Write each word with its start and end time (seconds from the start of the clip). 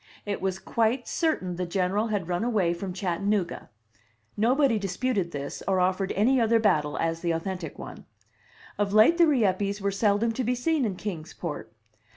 It 0.25 0.41
was 0.41 0.57
quite 0.57 1.07
certain 1.07 1.57
the 1.57 1.65
General 1.67 2.07
had 2.07 2.27
run 2.27 2.43
away 2.43 2.73
from 2.73 2.91
Chattanooga. 2.91 3.69
Nobody 4.35 4.79
disputed 4.79 5.29
this, 5.31 5.61
or 5.67 5.79
offered 5.79 6.11
any 6.13 6.41
other 6.41 6.59
battle 6.59 6.97
as 6.97 7.19
the 7.19 7.29
authentic 7.29 7.77
one. 7.77 8.07
Of 8.79 8.93
late 8.93 9.19
the 9.19 9.27
Rieppes 9.27 9.79
were 9.79 9.91
seldom 9.91 10.31
to 10.31 10.43
be 10.43 10.55
seen 10.55 10.85
in 10.85 10.95
Kings 10.95 11.35
Port. 11.35 11.71